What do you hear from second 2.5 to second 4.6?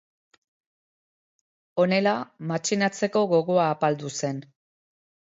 matxinatzeko gogoa apaldu zen.